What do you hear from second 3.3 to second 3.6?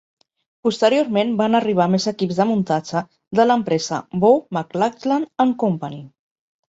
de